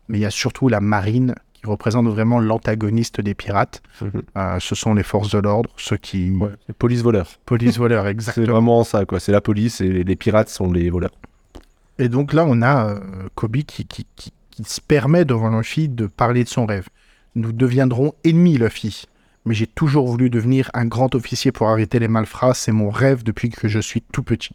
[0.09, 3.83] mais il y a surtout la marine qui représente vraiment l'antagoniste des pirates.
[4.37, 6.31] Euh, ce sont les forces de l'ordre, ceux qui...
[6.33, 7.29] Ouais, les police voleurs.
[7.47, 8.47] Police voleurs, C'est exactement.
[8.53, 9.19] vraiment ça, quoi.
[9.21, 11.13] C'est la police et les pirates sont les voleurs.
[11.99, 13.01] Et donc là, on a euh,
[13.35, 16.87] Kobe qui, qui, qui- qui se permet devant Luffy de parler de son rêve.
[17.35, 19.07] Nous deviendrons ennemis, Luffy.
[19.47, 22.55] Mais j'ai toujours voulu devenir un grand officier pour arrêter les malfrats.
[22.55, 24.55] C'est mon rêve depuis que je suis tout petit.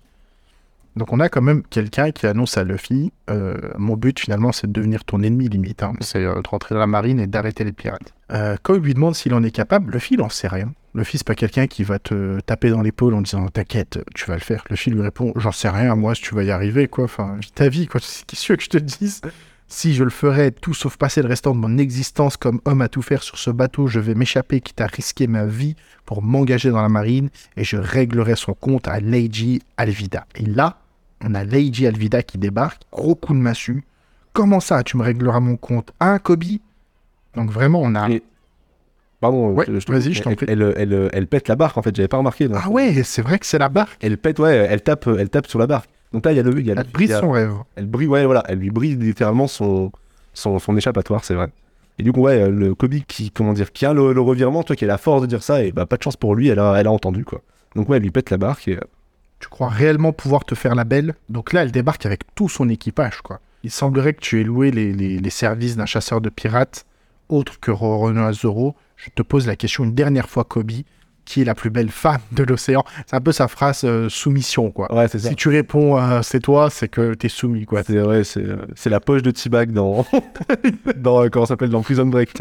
[0.99, 4.67] Donc on a quand même quelqu'un qui annonce à Luffy euh, Mon but finalement, c'est
[4.67, 5.81] de devenir ton ennemi limite.
[5.81, 5.93] hein.
[6.01, 8.13] C'est euh, de rentrer dans la marine et d'arrêter les pirates.
[8.33, 10.73] Euh, quand il lui demande s'il en est capable, Luffy, il en sait rien.
[10.93, 14.33] Luffy, c'est pas quelqu'un qui va te taper dans l'épaule en disant T'inquiète, tu vas
[14.33, 14.65] le faire.
[14.69, 17.05] Luffy lui répond J'en sais rien, moi, si tu vas y arriver, quoi.
[17.05, 18.01] Enfin, ta vie, quoi.
[18.01, 19.21] Qu'est-ce que que je te dise
[19.69, 22.89] Si je le ferais, tout sauf passer le restant de mon existence comme homme à
[22.89, 25.75] tout faire sur ce bateau, je vais m'échapper, quitte à risquer ma vie
[26.05, 30.25] pour m'engager dans la marine et je réglerai son compte à Leiji Alvida.
[30.35, 30.79] Et là,
[31.23, 33.83] on a Leiji Alvida qui débarque, gros coup de massue.
[34.33, 35.91] Comment ça, tu me régleras mon compte?
[35.99, 36.43] Hein, Kobe?
[37.35, 38.09] Donc vraiment, on a.
[38.09, 38.23] Et-
[39.21, 40.45] Pardon, Ouais, je te- vas-y, je t'en elle, prie.
[40.47, 42.47] elle, elle- elle pète la barque, en fait, j'avais pas remarqué.
[42.47, 42.57] donc.
[42.63, 43.97] Ah ouais, c'est vrai que c'est la barque.
[44.01, 45.89] Elle pète, ouais, elle tape, elle tape sur la barque.
[46.13, 46.57] Donc là, il y a le.
[46.61, 47.51] Y a, Elle brise il y a- son rêve.
[47.75, 49.91] Elle brise, ouais, voilà, elle lui brise littéralement son,
[50.33, 51.49] son, son échappatoire, c'est vrai.
[51.97, 54.77] Et du coup, ouais, le Kobe qui, comment dire, qui a le, le revirement, toi,
[54.77, 56.59] qui a la force de dire ça, et bah, pas de chance pour lui, elle
[56.59, 57.41] a, elle a entendu, quoi.
[57.75, 58.81] Donc, ouais, elle lui pète la barque, et euh,
[59.39, 62.67] Tu crois réellement pouvoir te faire la belle Donc là, elle débarque avec tout son
[62.69, 63.39] équipage, quoi.
[63.63, 66.85] Il semblerait que tu aies loué les, les- les services d'un chasseur de pirates
[67.29, 68.75] autre que Roronoa Zoro.
[68.97, 70.71] Je te pose la question une dernière fois, Kobe.
[71.25, 72.83] Qui est la plus belle femme de l'océan?
[73.05, 74.91] C'est un peu sa phrase euh, soumission, quoi.
[74.95, 75.29] ouais, c'est ça.
[75.29, 77.83] Si tu réponds euh, c'est toi, c'est que t'es soumis, quoi.
[77.83, 78.23] C'est euh,
[78.75, 80.07] c'est la poche de T-Bag dans,
[80.95, 82.33] dans comment ça s'appelle, dans Prison Break.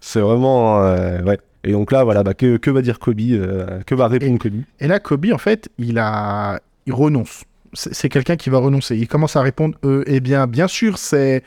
[0.00, 1.38] C'est vraiment, ouais.
[1.64, 4.62] Et donc là, voilà, bah, que, que va dire Kobe euh, Que va répondre Kobe
[4.80, 7.44] Et là, Kobe, en fait, il a, il renonce.
[7.74, 8.96] C'est quelqu'un qui va renoncer.
[8.96, 11.42] Il commence à répondre, euh, eh bien, bien sûr, c'est.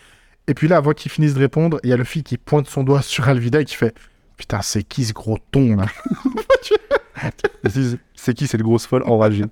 [0.47, 2.67] Et puis là, avant qu'il finisse de répondre, il y a le fille qui pointe
[2.67, 3.93] son doigt sur Alvida et qui fait,
[4.37, 5.85] putain, c'est qui ce gros ton là
[7.69, 9.45] C'est- C'est qui cette grosse folle enragée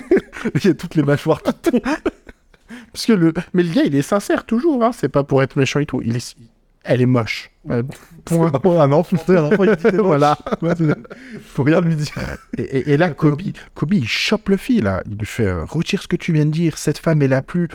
[0.54, 1.80] Il y a toutes les mâchoires qui tombent.
[2.92, 4.82] Parce que le, mais le gars, il est sincère toujours.
[4.84, 4.90] Hein.
[4.92, 6.00] C'est pas pour être méchant et tout.
[6.04, 6.36] Il est,
[6.84, 7.50] elle est moche.
[7.70, 7.82] Euh,
[8.24, 8.46] point.
[8.46, 8.54] un
[8.92, 10.36] enfant, un enfant, il dit voilà.
[11.44, 12.12] Faut rien lui dire.
[12.56, 13.40] Et, et- et là, Kobe,
[13.74, 15.02] Kobe, il chope le fil, là.
[15.10, 17.42] Il lui fait euh, Retire ce que tu viens de dire, cette femme est la
[17.42, 17.68] plus.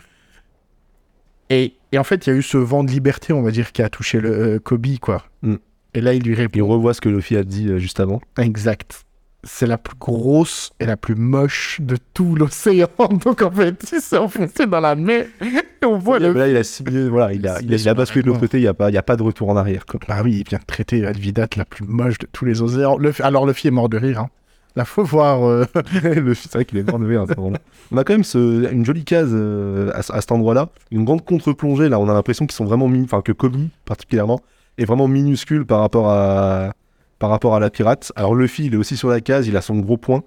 [1.50, 3.72] Et, et en fait, il y a eu ce vent de liberté, on va dire,
[3.72, 5.24] qui a touché le euh, Kobe, quoi.
[5.44, 5.56] Mm.
[5.94, 8.22] Et là, il lui Il répond revoit ce que Luffy a dit euh, juste avant.
[8.40, 9.06] Exact.
[9.48, 12.88] C'est la plus grosse et la plus moche de tout l'océan.
[13.24, 15.28] Donc, en fait, il s'est enfoncé dans la mer.
[15.42, 16.34] Et on voit le.
[16.34, 18.58] Là, il a ciblé, voilà, il a, il a, il a basculé de l'autre côté,
[18.58, 19.86] il n'y a, pas- il y a pas de retour en arrière.
[19.86, 20.00] Quoi.
[20.08, 22.98] Bah oui, il vient de traiter Alvidat la plus moche de tous les océans.
[22.98, 23.14] Le...
[23.20, 24.20] Alors, le fille est mort de rire.
[24.22, 24.30] Hein.
[24.76, 25.44] Là, faut voir.
[25.48, 25.66] euh,
[26.04, 27.60] Luffy, c'est vrai qu'il est mort de rire à ce moment-là.
[27.92, 31.06] On a quand même ce- une jolie case euh, à, ce- à cet endroit-là, une
[31.06, 31.88] grande contre-plongée.
[31.88, 33.56] Là, on a l'impression qu'ils sont vraiment mis, enfin que Kobe
[33.86, 34.42] particulièrement
[34.80, 36.74] est vraiment minuscule par rapport à
[37.20, 38.12] par rapport à la pirate.
[38.16, 40.24] Alors Luffy, il est aussi sur la case, il a son gros point,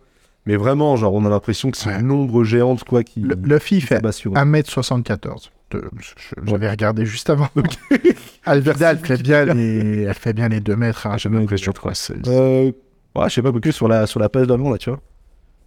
[0.46, 3.20] mais vraiment, genre, on a l'impression que c'est une ombre géante quoi qui.
[3.20, 4.35] le, fille qui fait s'abat sur eux.
[4.35, 5.51] 1m74.
[5.70, 7.48] De- je- J'avais regardé juste avant.
[8.46, 11.07] Elle fait bien les, elle fait bien les 2 mètres.
[11.07, 11.72] Hein, J'ai l'impression.
[11.72, 11.92] quoi.
[12.27, 12.72] Euh,
[13.14, 15.01] ouais, je sais pas, que sur la sur la page d'avant là, tu vois.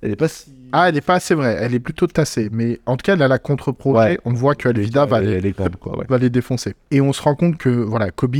[0.01, 0.51] Elle est pas si.
[0.71, 1.55] Ah, elle est pas assez vraie.
[1.59, 2.49] Elle est plutôt tassée.
[2.51, 3.99] Mais en tout cas, elle a la contre-projet.
[3.99, 4.19] Ouais.
[4.25, 5.53] On voit que Alvida va, les,
[6.09, 6.73] va les défoncer.
[6.89, 8.37] Et on se rend compte que voilà, Kobe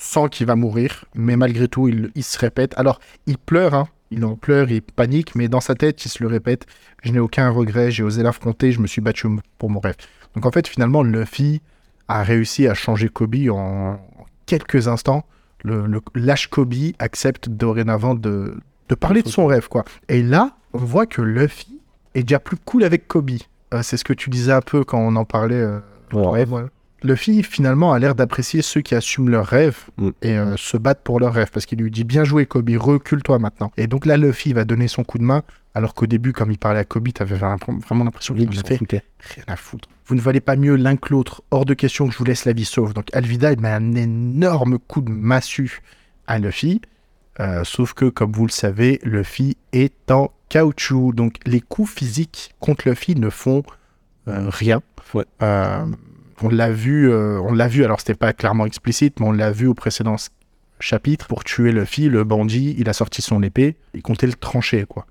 [0.00, 2.72] sent qu'il va mourir, mais malgré tout, il, il se répète.
[2.78, 3.88] Alors, il pleure, hein.
[4.10, 6.66] il en pleure, il panique, mais dans sa tête, il se le répète.
[7.02, 9.26] Je n'ai aucun regret, j'ai osé l'affronter, je me suis battu
[9.58, 9.96] pour mon rêve.
[10.34, 11.60] Donc en fait, finalement, Luffy
[12.06, 13.98] a réussi à changer Kobe en,
[14.46, 15.26] quelques instants.
[15.64, 18.56] Le, le lâche Kobe accepte dorénavant de,
[18.88, 19.84] de parler de son rêve, quoi.
[20.08, 21.80] Et là, on voit que Luffy
[22.14, 23.32] est déjà plus cool avec Kobe.
[23.74, 25.56] Euh, c'est ce que tu disais un peu quand on en parlait.
[25.56, 25.80] euh,
[26.12, 26.26] Ouais.
[26.26, 26.68] ouais, voilà.
[27.02, 30.08] Luffy finalement a l'air d'apprécier ceux qui assument leurs rêves Mm.
[30.22, 33.38] et euh, se battent pour leurs rêves parce qu'il lui dit bien joué Kobe, recule-toi
[33.38, 33.70] maintenant.
[33.76, 35.42] Et donc là Luffy va donner son coup de main
[35.74, 39.04] alors qu'au début quand il parlait à Kobe, t'avais vraiment l'impression qu'il s'en foutait.
[39.34, 39.88] rien à foutre.
[40.06, 42.44] Vous ne valez pas mieux l'un que l'autre, hors de question que je vous laisse
[42.46, 42.94] la vie sauve.
[42.94, 45.82] Donc Alvida il met un énorme coup de massue
[46.26, 46.80] à Luffy.
[47.40, 51.12] Euh, sauf que, comme vous le savez, Luffy est en caoutchouc.
[51.12, 53.62] Donc les coups physiques contre Luffy ne font
[54.26, 54.80] euh, rien.
[55.14, 55.24] Ouais.
[56.42, 57.84] On l'a vu, euh, on l'a vu.
[57.84, 60.16] Alors c'était pas clairement explicite, mais on l'a vu au précédent
[60.80, 61.26] chapitre.
[61.26, 65.06] Pour tuer Luffy, le bandit, il a sorti son épée, il comptait le trancher, quoi.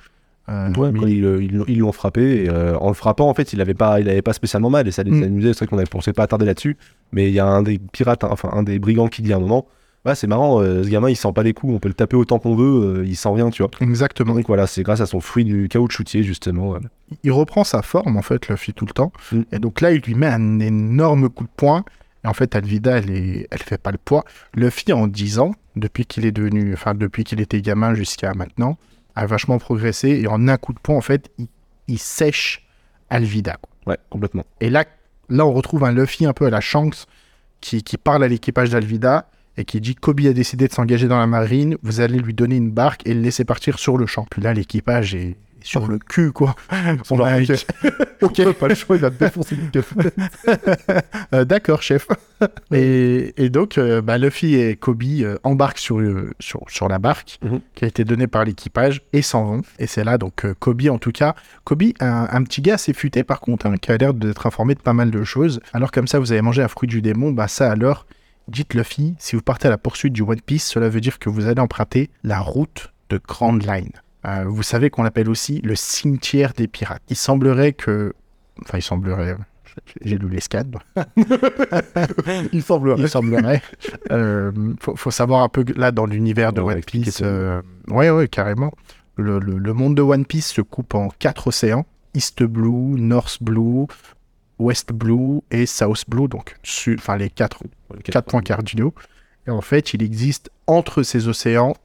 [0.49, 3.51] Euh, Ouais, mais- ils, ils- ils l'ont frappé, et, euh, en le frappant, en fait,
[3.51, 5.23] il avait pas, il avait pas spécialement mal, et ça les Mm.
[5.23, 5.49] amusait.
[5.53, 6.77] C'est vrai qu'on avait pensé pas attarder là-dessus,
[7.11, 9.35] mais il y a un des pirates, hein, enfin un des brigands qui dit à
[9.35, 9.67] un moment,
[10.07, 12.15] ouais, c'est marrant, euh, ce gamin, il sent pas les coups, on peut le taper
[12.15, 13.71] autant qu'on veut, euh, il sent rien, tu vois.
[13.81, 14.33] Exactement.
[14.33, 16.77] Donc voilà, c'est grâce à son fruit du caoutchoutier, justement.
[17.23, 19.11] il reprend sa forme, en fait, Luffy, tout le temps.
[19.31, 19.41] Mm.
[19.51, 21.83] Et donc là, il lui met un énorme coup de poing.
[22.23, 23.47] Et en fait, Alvida, elle, est...
[23.51, 24.23] elle fait pas le poids.
[24.55, 28.77] Luffy, en 10 ans, depuis qu'il est devenu, enfin, depuis qu'il était gamin jusqu'à maintenant,
[29.15, 30.09] a vachement progressé.
[30.09, 31.47] Et en un coup de poing, en fait, il,
[31.87, 32.67] il sèche
[33.09, 33.57] Alvida.
[33.61, 33.93] quoi.
[33.93, 34.45] Ouais, complètement.
[34.59, 34.85] Et là,
[35.29, 37.05] là, on retrouve un Luffy un peu à la Shanks
[37.61, 41.19] qui, qui parle à l'équipage d'Alvida et qui dit Kobe a décidé de s'engager dans
[41.19, 44.25] la marine, vous allez lui donner une barque et le laisser partir sur le champ.
[44.29, 46.55] Puis là, l'équipage est sur le cul, quoi.
[47.03, 47.67] Son Mec.
[48.21, 49.95] ok, pas le choix, il va te défoncer café.
[51.33, 52.07] Euh, D'accord, chef.
[52.71, 56.99] et, et donc, euh, bah, Luffy et Kobe euh, embarquent sur, euh, sur, sur la
[56.99, 57.59] barque Mhm.
[57.75, 59.61] qui a été donnée par l'équipage et s'en vont.
[59.79, 63.23] Et c'est là, donc, Kobe, en tout cas, Kobe, un, un petit gars assez futé,
[63.23, 65.59] par contre, hein, qui a l'air d'être informé de pas mal de choses.
[65.73, 68.05] Alors, comme ça, vous avez mangé un fruit du démon, bah, ça alors,
[68.47, 71.29] dites Luffy, si vous partez à la poursuite du One Piece, cela veut dire que
[71.29, 73.91] vous allez emprunter la route de Grand Line.
[74.25, 77.01] Euh, vous savez qu'on l'appelle aussi le cimetière des pirates.
[77.09, 78.13] Il semblerait que.
[78.63, 79.37] Enfin, il semblerait.
[80.03, 80.63] J'ai lu les scans.
[82.51, 83.01] il semblerait.
[83.01, 83.61] Il semblerait.
[84.11, 87.19] Euh, faut, faut savoir un peu que là dans l'univers de One Piece.
[87.21, 88.71] euh, ouais, ouais, carrément.
[89.15, 93.37] Le, le- le monde de One Piece se coupe en quatre océans East Blue, North
[93.41, 93.85] Blue,
[94.59, 96.27] West Blue et South Blue.
[96.27, 96.55] Donc,
[96.97, 97.59] enfin les quatre,
[98.03, 98.93] quatre points cardinaux.
[99.47, 101.75] Et en fait, il existe entre ces océans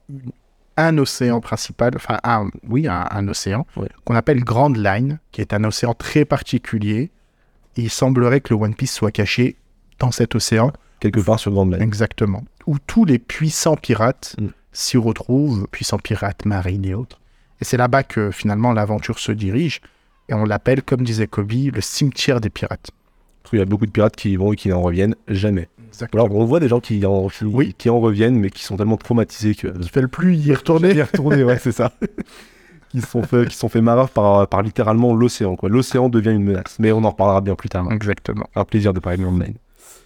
[0.77, 3.89] un océan principal, enfin, un, oui, un, un océan Ouais.
[4.05, 7.11] qu'on appelle Grand Line, qui est un océan très particulier.
[7.77, 9.57] Et il semblerait que le One Piece soit caché
[9.99, 10.73] dans cet océan.
[11.01, 11.83] Quelque part sur Grande Line.
[11.83, 12.43] Exactement.
[12.67, 14.47] Où tous les puissants pirates Mm.
[14.73, 17.21] s'y retrouvent, puissants pirates, marines et autres.
[17.61, 19.81] Et c'est là-bas que finalement l'aventure se dirige.
[20.33, 22.91] Et on l'appelle, comme disait Kobe, le cimetière des pirates.
[23.43, 25.69] Parce qu'il y a beaucoup de pirates qui y vont et qui n'en reviennent jamais.
[25.89, 26.25] Exactement.
[26.25, 27.75] Alors on voit des gens qui en, qui, Oui.
[27.77, 29.69] qui en reviennent, mais qui sont tellement traumatisés que.
[29.79, 30.95] Je fais le plus y retourner.
[30.95, 31.93] y retourner, ouais, c'est ça.
[32.89, 35.69] qui sont fait, qui sont fait par, par littéralement l'océan, quoi.
[35.69, 36.77] L'océan devient une menace.
[36.79, 37.93] Mais on en reparlera bien plus tard.
[37.93, 38.49] Exactement.
[38.55, 39.57] Un plaisir de parler de Grand Line.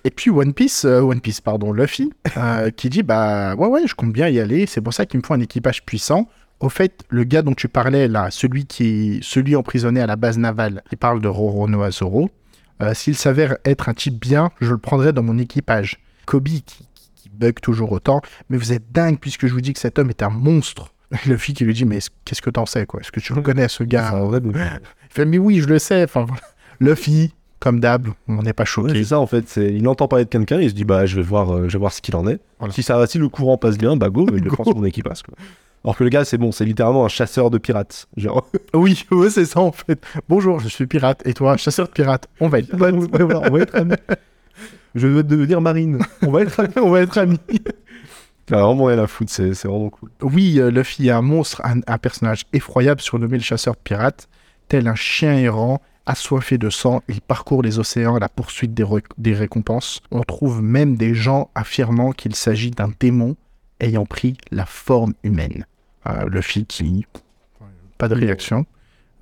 [0.02, 3.86] Et puis One Piece, euh, One Piece, pardon, Luffy, euh, qui dit bah ouais ouais,
[3.86, 4.66] je compte bien y aller.
[4.66, 6.28] C'est pour ça qu'il me faut un équipage puissant.
[6.60, 10.38] Au fait, le gars dont tu parlais là, celui qui, celui emprisonné à la base
[10.38, 12.30] navale, il parle de Roronoa Zoro.
[12.82, 15.98] Euh, S'il s'avère être un type bien, je le prendrai dans mon équipage.
[16.26, 19.72] Kobe qui, qui- qui bug toujours autant, mais vous êtes dingue puisque je vous dis
[19.74, 20.92] que cet homme est un monstre.
[21.26, 23.00] Luffy qui lui dit mais est-ce- qu'est-ce que t'en sais quoi?
[23.00, 24.12] Est-ce que tu le connais ce gars?
[24.42, 24.52] Il
[25.10, 26.04] fait mais oui, je le sais.
[26.04, 26.26] Enfin.
[26.80, 28.92] Luffy, comme d'hab, on n'est pas Ouais, choqué.
[28.94, 29.48] c'est ça en fait.
[29.48, 31.74] c'est- Il entend parler de quelqu'un, il se dit bah je vais voir, euh, je
[31.74, 32.40] vais voir ce qu'il en est.
[32.58, 32.72] Voilà.
[32.74, 34.54] Si ça, si le courant passe bien, bah go, je le Go.
[34.56, 35.22] prends sur mon équipage.
[35.22, 35.34] Quoi.
[35.86, 38.08] Alors que le gars, c'est bon, c'est littéralement un chasseur de pirates.
[38.16, 38.44] Genre,
[38.74, 40.04] Oui, ouais, c'est ça en fait.
[40.28, 41.22] Bonjour, je suis pirate.
[41.24, 43.94] Et toi, chasseur de pirates On va être Ouais, ouais, voilà, on va être amis.
[44.96, 46.00] Je dois devenir marine.
[46.22, 46.72] On va être amis.
[46.82, 47.38] on va être amis.
[48.48, 50.10] Il a vraiment rien à foutre, c'est vraiment cool.
[50.22, 54.28] Oui, euh, Luffy est un monstre, un, un personnage effroyable surnommé le chasseur de pirates.
[54.66, 59.34] Tel un chien errant, assoiffé de sang, il parcourt les océans à la poursuite des
[59.34, 60.00] récompenses.
[60.10, 63.36] On trouve même des gens affirmant qu'il s'agit d'un démon
[63.78, 65.64] ayant pris la forme humaine.
[66.08, 67.06] Euh, Luffy qui...
[67.98, 68.66] Pas de réaction.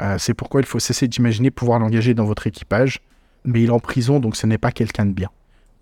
[0.03, 3.01] Euh, c'est pourquoi il faut cesser d'imaginer pouvoir l'engager dans votre équipage.
[3.45, 5.31] Mais il est en prison, donc ce n'est pas quelqu'un de bien.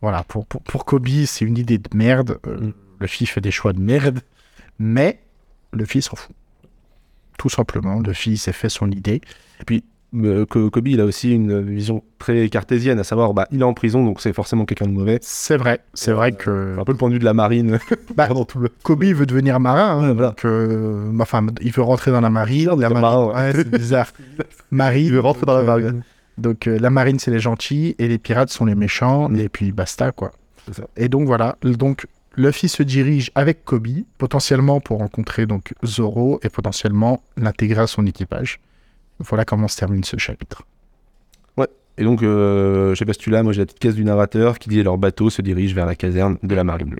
[0.02, 2.38] Voilà, pour, pour, pour Kobe, c'est une idée de merde.
[2.46, 2.72] Euh, Mm.
[3.00, 4.20] Luffy fait des choix de merde.
[4.78, 5.20] Mais
[5.72, 6.34] Luffy s'en fout.
[7.38, 9.20] Tout simplement, Luffy s'est fait son idée.
[9.70, 9.80] Euh,
[10.48, 13.72] Ko- Kobe, il a aussi une vision très cartésienne, à savoir, bah, il est en
[13.74, 15.18] prison, donc c'est forcément quelqu'un de mauvais.
[15.22, 17.78] C'est vrai, c'est vrai que un peu le point de vue de la marine.
[18.14, 18.68] Bah, dans tout le...
[18.82, 19.98] Kobe veut devenir marin.
[19.98, 20.28] hein, Ouais, voilà.
[20.28, 22.66] donc, euh, enfin, il veut rentrer dans la marine.
[22.78, 23.34] La marine, marin, ouais.
[23.34, 24.12] ouais, c'est bizarre.
[24.70, 25.06] marine.
[25.06, 26.02] Il veut rentrer dans la euh, marine.
[26.38, 29.70] Donc euh, la marine c'est les gentils et les pirates sont les méchants et puis
[29.72, 30.32] basta quoi.
[30.72, 30.84] Ça.
[30.96, 36.48] Et donc voilà, donc Luffy se dirige avec Kobe potentiellement pour rencontrer donc Zoro et
[36.48, 38.60] potentiellement l'intégrer à son équipage.
[39.22, 40.62] Voilà comment se termine ce chapitre.
[41.98, 44.02] Et donc, euh, je sais pas si tu l'as, moi j'ai la petite case du
[44.02, 46.98] narrateur qui dit leur bateau se dirige vers la caserne de la marine bleue.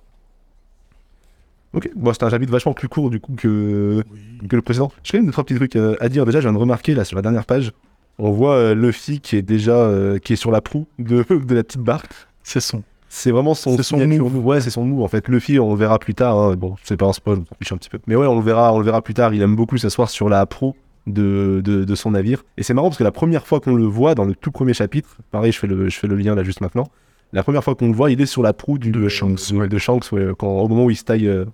[1.72, 4.04] Ok, bon, c'est un chapitre vachement plus court du coup que,
[4.46, 4.92] que le précédent.
[5.02, 6.26] J'ai quand même deux, trois petits trucs euh, à dire.
[6.26, 7.72] Déjà, je viens de remarquer là sur la dernière page,
[8.18, 11.54] on voit euh, Luffy qui est déjà euh, qui est sur la proue de, de
[11.54, 12.12] la petite barque.
[12.42, 12.82] C'est son.
[13.08, 14.44] C'est vraiment son, C'est son move.
[14.44, 15.26] Ouais, c'est son move en fait.
[15.28, 16.38] Luffy, on le verra plus tard.
[16.38, 16.54] hein.
[16.56, 17.98] Bon, c'est pas un spoil, on s'en fiche un petit peu.
[18.06, 19.32] Mais ouais, on le verra, on le verra plus tard.
[19.32, 20.74] Il aime beaucoup s'asseoir sur la proue
[21.06, 22.44] de, de, de son navire.
[22.56, 24.74] Et c'est marrant parce que la première fois qu'on le voit dans le tout premier
[24.74, 26.86] chapitre, pareil, je fais le, je fais le lien là juste maintenant.
[27.32, 29.68] La première fois qu'on le voit, il est sur la proue du, De Shanks, ouais,
[29.68, 31.46] de Shanks, ouais, quand, au moment où il se taille, euh,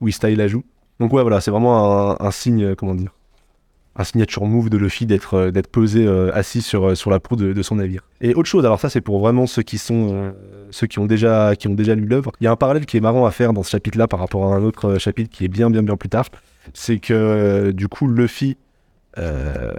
[0.00, 0.62] où il se taille la joue.
[1.00, 3.12] Donc ouais, voilà, c'est vraiment un, un signe, euh, comment dire,
[3.96, 7.34] un signature move de Luffy d'être euh, d'être posé euh, assis sur, sur la proue
[7.34, 8.02] de, de son navire.
[8.20, 10.32] Et autre chose, alors ça c'est pour vraiment ceux qui sont
[10.70, 12.30] ceux qui ont déjà qui ont déjà lu l'œuvre.
[12.40, 14.52] Il y a un parallèle qui est marrant à faire dans ce chapitre-là par rapport
[14.52, 16.26] à un autre chapitre qui est bien bien bien plus tard.
[16.74, 18.56] C'est que du coup Luffy,
[19.18, 19.72] euh,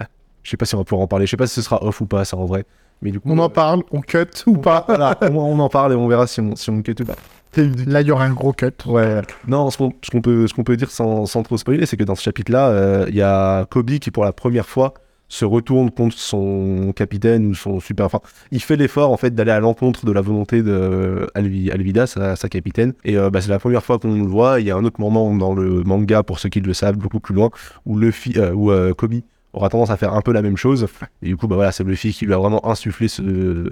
[0.44, 1.84] je sais pas si on va pouvoir en parler, je sais pas si ce sera
[1.84, 2.66] off ou pas ça en vrai,
[3.02, 4.86] mais du coup On en euh, parle, on cut ou pas?
[4.88, 7.16] voilà, on, on en parle et on verra si on si on cut ou pas.
[7.58, 8.74] Là, il y aura un gros cut.
[8.86, 9.22] Ouais.
[9.48, 12.16] Non, ce qu'on peut, ce qu'on peut dire sans, sans trop spoiler, c'est que dans
[12.16, 14.94] ce chapitre-là, euh, il y a Kobe qui, pour la première fois,
[15.36, 18.06] se retourne contre son capitaine ou son super.
[18.06, 18.22] Enfin,
[18.52, 22.36] il fait l'effort en fait d'aller à l'encontre de la volonté de Alvi- Alvida, sa,
[22.50, 22.94] capitaine.
[23.04, 24.62] Et euh, bah, c'est la première fois qu'on le voit.
[24.62, 27.20] Il y a un autre moment dans le manga, pour ceux qui le savent, beaucoup
[27.20, 27.50] plus loin,
[27.86, 29.16] où Luffy, euh, où euh, Kobe
[29.52, 30.88] aura tendance à faire un peu la même chose.
[31.22, 33.70] Et du coup, bah voilà, c'est Luffy qui lui a vraiment insufflé ce,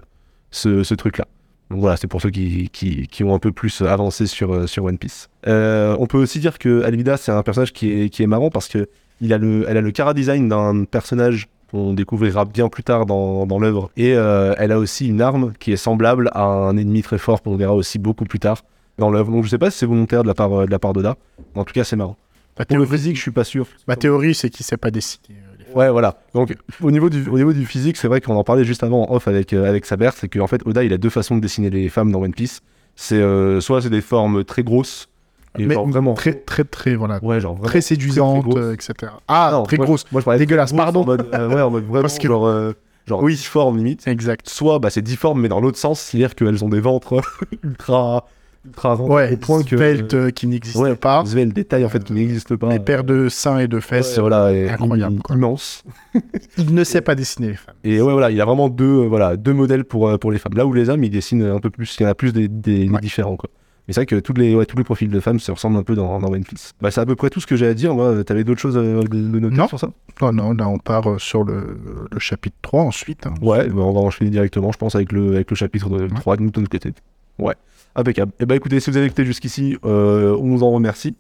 [0.52, 1.28] ce, ce truc-là.
[1.70, 4.68] Donc voilà, c'est pour ceux qui, qui, qui ont un peu plus avancé sur, euh,
[4.68, 5.30] sur One Piece.
[5.48, 8.68] On peut aussi dire que Alvida, c'est un personnage qui est, qui est marrant parce
[8.68, 8.90] que
[9.24, 13.06] il a le, elle a le cara design d'un personnage qu'on découvrira bien plus tard
[13.08, 13.90] dans, dans l'œuvre.
[13.98, 17.42] Et euh, elle a aussi une arme qui est semblable à un ennemi très fort
[17.42, 18.64] qu'on verra aussi beaucoup plus tard
[19.00, 19.32] dans l'œuvre.
[19.32, 21.16] Donc je sais pas si c'est volontaire de la part, euh, de la part d'Oda.
[21.56, 22.18] En tout cas, c'est marrant.
[22.60, 23.66] Ma Pour le physique, je suis pas sûr.
[23.88, 25.24] ma théorie, c'est qu'il sait pas dessiner.
[25.32, 26.20] euh, Ouais, voilà.
[26.36, 29.10] Donc, au niveau du, au niveau du physique, c'est vrai qu'on en parlait juste avant
[29.10, 31.42] en off avec, euh, avec Saber, c'est qu'en fait, Oda, il a deux façons de
[31.42, 32.62] dessiner les femmes dans One Piece.
[32.96, 35.10] C'est euh, soit c'est des formes très grosses,
[35.58, 36.14] et Mais genre vraiment.
[36.16, 37.20] Très, très, très, voilà.
[37.24, 37.68] Ouais, genre vraiment.
[37.68, 38.94] Très séduisante, euh, etc.
[39.28, 40.06] Ah, Non, très moi- grosse.
[40.12, 41.02] Moi, je Dégueulasse, grosse pardon.
[41.02, 42.72] En mode, euh, ouais, en mode vraiment, Parce que- genre, euh,
[43.08, 43.36] genre Oui.
[43.36, 44.08] difforme limite.
[44.08, 44.50] Exact.
[44.50, 47.22] Soit bah, c'est difforme, mais dans l'autre sens, c'est-à-dire qu'elles ont des ventres
[47.64, 48.26] ultra.
[48.66, 49.76] ultra rentrés Ouais, au point que.
[49.76, 51.24] svelte euh, qui n'existe ouais, pas.
[51.26, 52.70] Svelte, détail en fait qui n'existe pas.
[52.70, 54.18] Les paires de seins et de fesses.
[54.18, 55.36] voilà, et incroyable, quoi.
[55.36, 55.84] immense.
[56.58, 57.76] Il ne sait pas dessiner les femmes.
[57.84, 60.38] Et ouais, voilà, il a vraiment deux, euh, voilà, deux modèles pour, euh, pour les
[60.40, 60.54] femmes.
[60.56, 62.48] Là où les hommes, ils dessinent un peu plus, il y en a plus des,
[62.48, 63.50] des- différents, quoi.
[63.88, 65.84] Mais c'est vrai que tous les, ouais, tous les profils de femmes se ressemblent un
[65.84, 66.72] peu dans, dans One Piece.
[66.82, 67.94] Bah, c'est à peu près tout ce que j'ai à dire.
[67.96, 69.10] Moi, t'avais d'autres choses à, noter
[69.56, 69.68] Non.
[69.68, 69.90] sur ça?
[70.22, 71.78] Non, non, là, on part euh, sur le,
[72.10, 73.28] le chapitre 3 ensuite.
[73.28, 73.34] hein.
[73.42, 76.38] Ouais, bah, on va enchaîner directement, je pense, avec le, avec le chapitre de 3
[76.38, 76.94] de Newton côté.
[77.40, 77.56] Ouais,
[77.96, 78.32] impeccable.
[78.40, 81.16] Et bah écoutez, si vous avez écouté jusqu'ici, euh, on vous en remercie.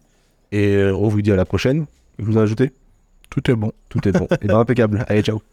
[0.54, 1.86] Et euh, on vous dit à la prochaine.
[2.17, 2.71] Vous en ajoutez?
[3.30, 3.71] Tout est bon.
[3.89, 4.28] Tout est bon.
[4.41, 5.04] Et bah impeccable.
[5.10, 5.43] Allez, ciao.